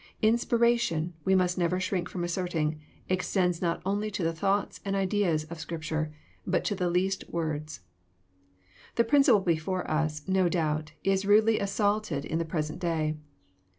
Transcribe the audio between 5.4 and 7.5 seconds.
of Scripture, but to the least